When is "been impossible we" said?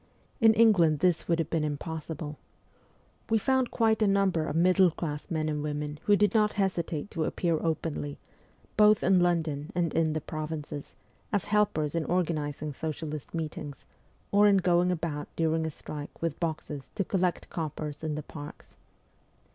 1.51-3.37